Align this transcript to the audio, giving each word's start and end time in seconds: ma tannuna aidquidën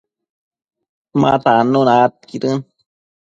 ma 1.19 1.31
tannuna 1.43 1.93
aidquidën 2.01 2.57